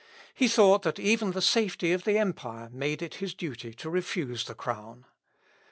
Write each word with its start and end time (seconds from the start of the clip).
He 0.33 0.47
thought 0.47 0.81
that 0.81 0.97
even 0.97 1.29
the 1.29 1.43
safety 1.43 1.91
of 1.93 2.05
the 2.05 2.17
empire 2.17 2.69
made 2.71 3.03
it 3.03 3.17
his 3.21 3.35
duty 3.35 3.71
to 3.75 3.87
refuse 3.87 4.45
the 4.45 4.55
crown. 4.55 5.05